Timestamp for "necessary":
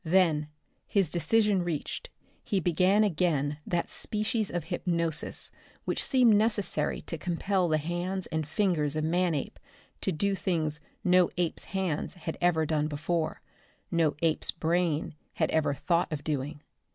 6.35-7.01